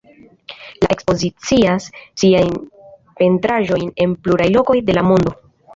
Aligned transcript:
Li 0.81 0.89
ekspoziciis 0.95 1.87
siajn 2.23 2.51
pentraĵojn 3.21 3.95
en 4.07 4.21
pluraj 4.25 4.53
lokoj 4.59 4.85
de 4.91 4.99
la 5.01 5.11
mondo. 5.13 5.39